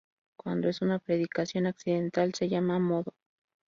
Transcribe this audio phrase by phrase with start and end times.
[0.35, 3.13] Cuando es una predicación accidental se llama Modo.